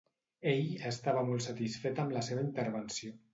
Ell 0.51 0.71
estava 0.91 1.23
molt 1.27 1.43
satisfet 1.47 2.03
amb 2.05 2.17
la 2.17 2.25
seva 2.31 2.47
intervenció. 2.47 3.15